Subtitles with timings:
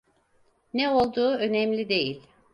[0.73, 2.21] Ne olduğu önemli değil.